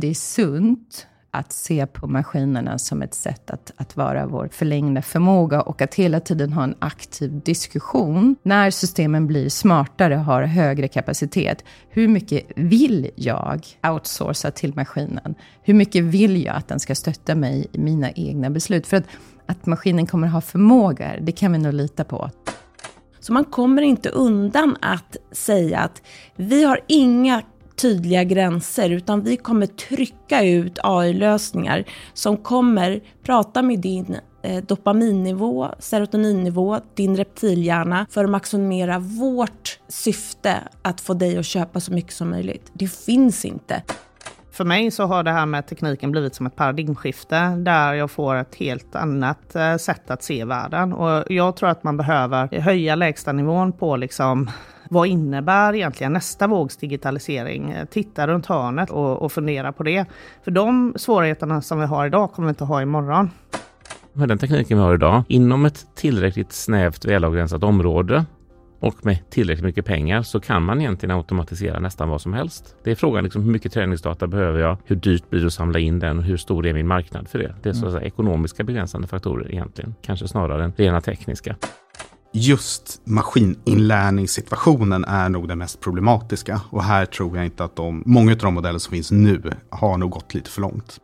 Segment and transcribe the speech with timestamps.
[0.00, 5.02] det är sunt att se på maskinerna som ett sätt att, att vara vår förlängda
[5.02, 8.36] förmåga och att hela tiden ha en aktiv diskussion.
[8.42, 15.34] När systemen blir smartare och har högre kapacitet, hur mycket vill jag outsourca till maskinen?
[15.62, 18.86] Hur mycket vill jag att den ska stötta mig i mina egna beslut?
[18.86, 19.06] För att,
[19.46, 22.30] att maskinen kommer ha förmågor, det kan vi nog lita på.
[23.20, 26.02] Så man kommer inte undan att säga att
[26.36, 27.42] vi har inga
[27.82, 31.84] tydliga gränser, utan vi kommer trycka ut AI-lösningar
[32.14, 40.56] som kommer prata med din eh, dopaminnivå, serotoninnivå, din reptilhjärna för att maximera vårt syfte
[40.82, 42.70] att få dig att köpa så mycket som möjligt.
[42.72, 43.82] Det finns inte.
[44.52, 48.36] För mig så har det här med tekniken blivit som ett paradigmskifte där jag får
[48.36, 50.92] ett helt annat eh, sätt att se världen.
[50.92, 54.50] Och jag tror att man behöver höja lägsta nivån på liksom
[54.92, 57.74] vad innebär egentligen nästa vågs digitalisering?
[57.90, 60.04] Titta runt hörnet och, och fundera på det.
[60.44, 63.30] För de svårigheterna som vi har idag kommer vi inte ha imorgon.
[64.12, 68.24] Med den tekniken vi har idag, inom ett tillräckligt snävt välavgränsat område
[68.80, 72.76] och med tillräckligt mycket pengar så kan man egentligen automatisera nästan vad som helst.
[72.84, 74.76] Det är frågan liksom hur mycket träningsdata behöver jag?
[74.84, 77.38] Hur dyrt blir det att samla in den och hur stor är min marknad för
[77.38, 77.54] det?
[77.62, 81.56] Det är så att säga ekonomiska begränsande faktorer egentligen, kanske snarare än rena tekniska
[82.32, 86.60] just maskininlärningssituationen är nog den mest problematiska.
[86.70, 89.98] Och här tror jag inte att de, många av de modeller som finns nu har
[89.98, 90.98] nog gått lite för långt.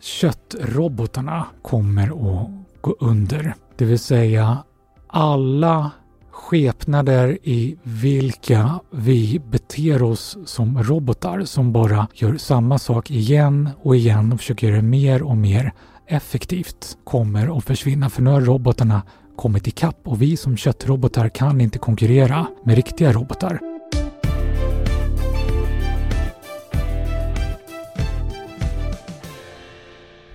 [0.00, 3.54] Köttrobotarna kommer att gå under.
[3.76, 4.58] Det vill säga
[5.06, 5.90] alla
[6.30, 13.96] skepnader i vilka vi beter oss som robotar som bara gör samma sak igen och
[13.96, 15.72] igen och försöker göra det mer och mer
[16.06, 19.02] effektivt kommer att försvinna för nu har robotarna
[19.40, 23.60] kommit ikapp och vi som köttrobotar kan inte konkurrera med riktiga robotar.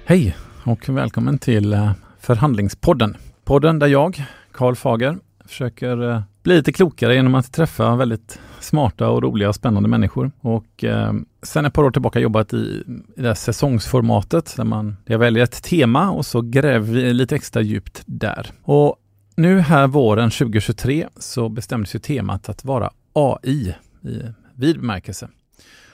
[0.06, 3.18] Hej och välkommen till eh, Förhandlingspodden.
[3.44, 9.10] Podden där jag, Karl Fager, försöker eh, bli lite klokare genom att träffa väldigt smarta
[9.10, 10.32] och roliga och spännande människor.
[10.40, 12.84] Och eh, sen ett par år tillbaka jobbat i,
[13.18, 17.36] i det här säsongsformatet där man, jag väljer ett tema och så gräver vi lite
[17.36, 18.52] extra djupt där.
[18.64, 18.96] Och
[19.36, 24.22] nu här våren 2023 så bestämdes ju temat att vara AI i
[24.56, 25.30] vid bemärkelse.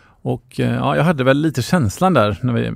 [0.04, 2.72] Och eh, ja, jag hade väl lite känslan där när vi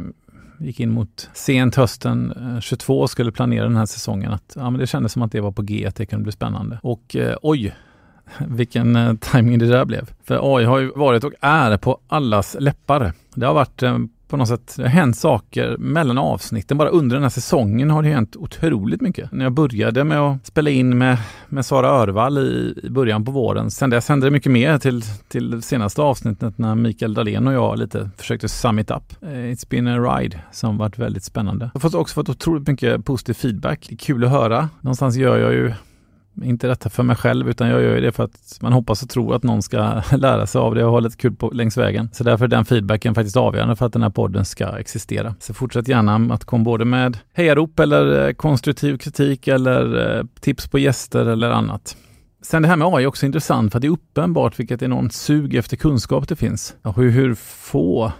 [0.59, 4.69] gick in mot sent hösten eh, 22 och skulle planera den här säsongen att ja,
[4.69, 6.79] men det kändes som att det var på G, att det kunde bli spännande.
[6.83, 7.75] Och eh, oj,
[8.47, 10.09] vilken eh, timing det där blev.
[10.23, 13.13] För AI har ju varit och är på allas läppar.
[13.35, 16.77] Det har varit eh, på något sätt, det har hänt saker mellan avsnitten.
[16.77, 19.31] Bara under den här säsongen har det hänt otroligt mycket.
[19.31, 21.17] När jag började med att spela in med,
[21.49, 23.71] med Sara Örvall i, i början på våren.
[23.71, 27.53] Sen dess hände det mycket mer till, till det senaste avsnittet när Mikael Dahlén och
[27.53, 29.03] jag lite försökte sum it up.
[29.21, 31.71] Eh, It's been a ride som varit väldigt spännande.
[31.73, 33.85] Jag har också fått otroligt mycket positiv feedback.
[33.89, 34.69] Det är kul att höra.
[34.81, 35.73] Någonstans gör jag ju
[36.43, 39.35] inte detta för mig själv utan jag gör det för att man hoppas och tror
[39.35, 42.09] att någon ska lära sig av det och ha lite kul på, längs vägen.
[42.13, 45.35] Så därför är den feedbacken faktiskt avgörande för att den här podden ska existera.
[45.39, 50.67] Så fortsätt gärna att komma både med hejarop eller eh, konstruktiv kritik eller eh, tips
[50.67, 51.97] på gäster eller annat.
[52.41, 55.13] Sen det här med AI är också intressant för att det är uppenbart vilket enormt
[55.13, 56.75] sug efter kunskap det finns.
[56.95, 58.11] hur, hur få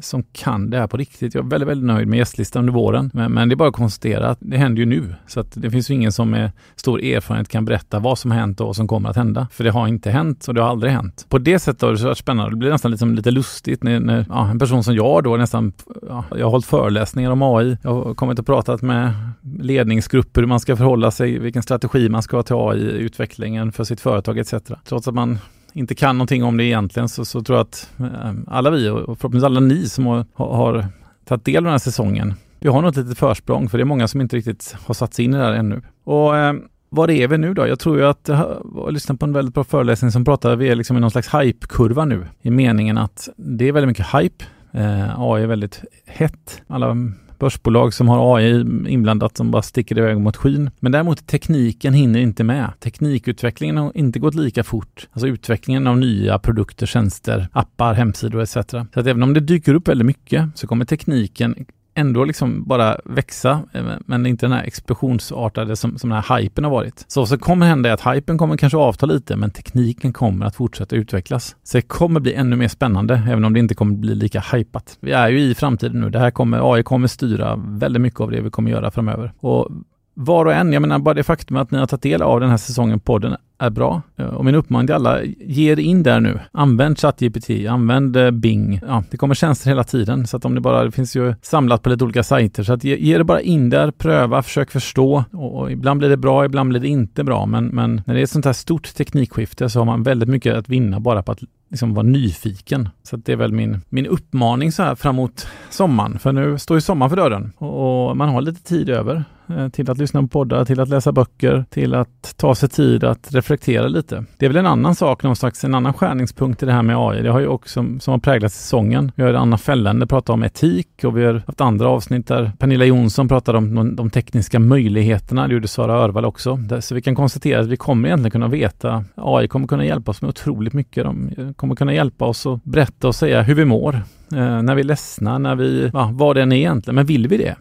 [0.00, 1.34] som kan det här på riktigt.
[1.34, 3.10] Jag är väldigt, väldigt nöjd med gästlistan under våren.
[3.14, 5.14] Men, men, det är bara att konstatera att det händer ju nu.
[5.26, 8.38] Så att det finns ju ingen som med stor erfarenhet kan berätta vad som har
[8.38, 9.48] hänt och vad som kommer att hända.
[9.52, 11.26] För det har inte hänt och det har aldrig hänt.
[11.28, 12.50] På det sättet har det varit spännande.
[12.50, 15.72] Det blir nästan liksom lite lustigt när, när ja, en person som jag då nästan,
[16.08, 17.76] ja, jag har hållit föreläsningar om AI.
[17.82, 19.12] Jag har kommit och pratat med
[19.60, 24.00] ledningsgrupper hur man ska förhålla sig, vilken strategi man ska ha till AI-utvecklingen för sitt
[24.00, 24.54] företag etc.
[24.84, 25.38] Trots att man
[25.72, 29.18] inte kan någonting om det egentligen så, så tror jag att eh, alla vi och
[29.18, 30.86] förhoppningsvis alla ni som har, har
[31.24, 33.86] tagit del av den här säsongen, vi har nog ett litet försprång för det är
[33.86, 35.82] många som inte riktigt har satt sig in i det här ännu.
[36.04, 36.54] Och eh,
[36.88, 37.66] var är vi nu då?
[37.66, 38.38] Jag tror ju att eh,
[38.74, 41.10] jag har lyssnat på en väldigt bra föreläsning som pratar, vi är liksom i någon
[41.10, 44.44] slags hype-kurva nu i meningen att det är väldigt mycket hype.
[44.72, 46.62] Eh, AI är väldigt hett.
[46.66, 46.96] Alla
[47.42, 50.70] börsbolag som har AI inblandat som bara sticker iväg mot skyn.
[50.80, 52.72] Men däremot tekniken hinner inte med.
[52.80, 55.08] Teknikutvecklingen har inte gått lika fort.
[55.12, 58.52] Alltså utvecklingen av nya produkter, tjänster, appar, hemsidor etc.
[58.52, 62.96] Så att även om det dyker upp väldigt mycket så kommer tekniken ändå liksom bara
[63.04, 67.04] växa, eh, men inte den här explosionsartade som, som den här hypen har varit.
[67.08, 70.56] Så så kommer hända är att hypen kommer kanske avta lite, men tekniken kommer att
[70.56, 71.56] fortsätta utvecklas.
[71.62, 74.98] Så det kommer bli ännu mer spännande, även om det inte kommer bli lika hypat.
[75.00, 76.10] Vi är ju i framtiden nu.
[76.10, 79.32] Det här kommer, AI kommer styra väldigt mycket av det vi kommer göra framöver.
[79.40, 79.68] Och
[80.14, 82.50] var och en, jag menar bara det faktum att ni har tagit del av den
[82.50, 84.02] här säsongen podden är bra.
[84.16, 86.40] Eh, och min uppmaning till alla, ge er in där nu.
[86.52, 88.80] Använd ChatGPT, använd eh, Bing.
[88.86, 91.82] Ja, det kommer tjänster hela tiden, så att om det bara, det finns ju samlat
[91.82, 95.24] på lite olika sajter, så att ge, ge det bara in där, pröva, försök förstå.
[95.32, 98.20] Och, och, ibland blir det bra, ibland blir det inte bra, men, men när det
[98.20, 101.32] är ett sånt här stort teknikskifte så har man väldigt mycket att vinna bara på
[101.32, 102.88] att liksom vara nyfiken.
[103.02, 106.80] Så det är väl min, min uppmaning så här framåt sommaren, för nu står ju
[106.80, 109.24] sommaren för dörren och, och man har lite tid över.
[109.48, 113.04] Eh, till att lyssna på poddar, till att läsa böcker, till att ta sig tid
[113.04, 114.24] att reflektera lite.
[114.36, 116.96] Det är väl en annan sak, någon slags en annan skärningspunkt i det här med
[116.98, 117.22] AI.
[117.22, 119.12] Det har ju också som har präglat säsongen.
[119.14, 122.84] Vi har Anna Fällende pratat om etik och vi har haft andra avsnitt där Pernilla
[122.84, 125.48] Jonsson pratade om de, de tekniska möjligheterna.
[125.48, 126.58] Det gjorde Sara Örvall också.
[126.80, 130.22] Så vi kan konstatera att vi kommer egentligen kunna veta, AI kommer kunna hjälpa oss
[130.22, 131.04] med otroligt mycket.
[131.04, 133.94] De eh, kommer kunna hjälpa oss att berätta och säga hur vi mår.
[134.32, 136.94] Eh, när vi är ledsna, när vi, ja, vad det än är egentligen.
[136.94, 137.56] Men vill vi det?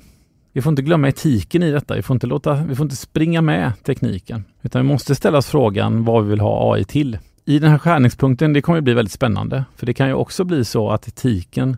[0.53, 1.95] Vi får inte glömma etiken i detta.
[1.95, 4.43] Vi får inte, låta, vi får inte springa med tekniken.
[4.61, 7.17] Utan vi måste ställa oss frågan vad vi vill ha AI till.
[7.45, 9.65] I den här skärningspunkten, det kommer bli väldigt spännande.
[9.75, 11.77] För det kan ju också bli så att etiken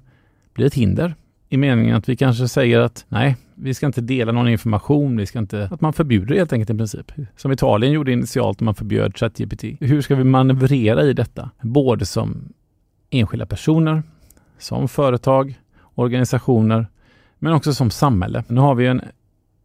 [0.54, 1.16] blir ett hinder.
[1.50, 5.18] I meningen att vi kanske säger att nej, vi ska inte dela någon information.
[5.18, 7.12] Vi ska inte, att man förbjuder helt enkelt i princip.
[7.38, 9.64] Som Italien gjorde initialt när man förbjöd ChatGPT.
[9.80, 11.50] Hur ska vi manövrera i detta?
[11.62, 12.54] Både som
[13.10, 14.04] enskilda personer,
[14.58, 15.60] som företag,
[15.96, 16.88] organisationer
[17.44, 18.44] men också som samhälle.
[18.48, 19.02] Nu har vi en,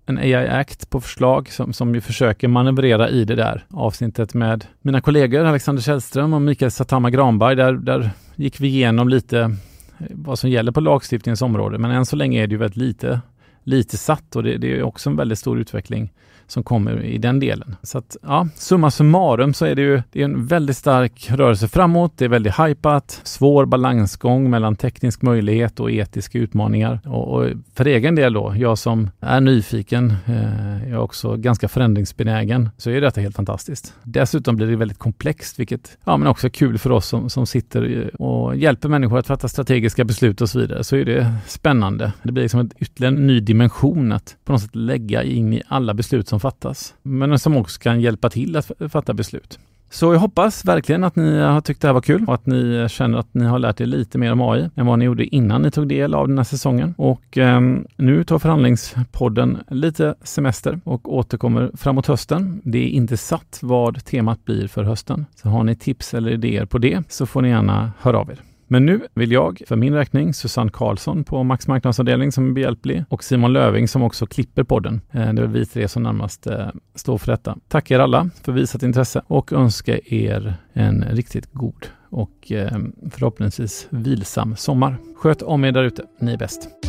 [0.06, 4.64] en AI Act på förslag som, som ju försöker manövrera i det där avsnittet med
[4.82, 7.56] mina kollegor Alexander Källström och Mikael Satama Granberg.
[7.56, 11.78] Där, där gick vi igenom lite eh, vad som gäller på lagstiftningens område.
[11.78, 13.20] Men än så länge är det ju väldigt lite,
[13.68, 16.12] lite satt och det, det är också en väldigt stor utveckling
[16.50, 17.76] som kommer i den delen.
[17.82, 21.68] Så att, ja, summa summarum så är det ju det är en väldigt stark rörelse
[21.68, 22.12] framåt.
[22.16, 27.00] Det är väldigt hypat, svår balansgång mellan teknisk möjlighet och etiska utmaningar.
[27.04, 31.68] Och, och för egen del då, jag som är nyfiken, eh, jag är också ganska
[31.68, 33.94] förändringsbenägen, så är detta helt fantastiskt.
[34.02, 37.46] Dessutom blir det väldigt komplext, vilket ja, men också är kul för oss som, som
[37.46, 40.84] sitter och hjälper människor att fatta strategiska beslut och så vidare.
[40.84, 42.12] Så är det spännande.
[42.22, 45.52] Det blir liksom ett ytterligare en ny dimension dimension att på något sätt lägga in
[45.52, 49.58] i alla beslut som som fattas, men som också kan hjälpa till att fatta beslut.
[49.90, 52.86] Så jag hoppas verkligen att ni har tyckt det här var kul och att ni
[52.88, 55.62] känner att ni har lärt er lite mer om AI än vad ni gjorde innan
[55.62, 56.94] ni tog del av den här säsongen.
[56.98, 57.60] Och eh,
[57.96, 62.60] nu tar förhandlingspodden lite semester och återkommer framåt hösten.
[62.64, 65.26] Det är inte satt vad temat blir för hösten.
[65.34, 68.38] Så har ni tips eller idéer på det så får ni gärna höra av er.
[68.68, 73.04] Men nu vill jag, för min räkning, Susanne Karlsson på Max marknadsavdelning som är behjälplig
[73.08, 75.00] och Simon Löving som också klipper podden.
[75.10, 77.56] Eh, det är vi tre som närmast eh, står för detta.
[77.68, 82.78] Tack er alla för visat intresse och önska er en riktigt god och eh,
[83.10, 84.96] förhoppningsvis vilsam sommar.
[85.16, 86.02] Sköt om er därute.
[86.20, 86.87] Ni är bäst.